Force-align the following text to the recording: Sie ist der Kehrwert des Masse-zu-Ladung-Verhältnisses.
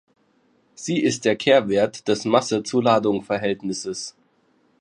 Sie 0.73 0.97
ist 0.99 1.25
der 1.25 1.35
Kehrwert 1.35 2.07
des 2.07 2.25
Masse-zu-Ladung-Verhältnisses. 2.25 4.15